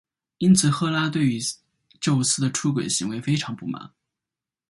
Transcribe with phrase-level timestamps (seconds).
[0.39, 1.37] 因此赫拉对
[1.99, 3.91] 宙斯的出轨行为非常不满。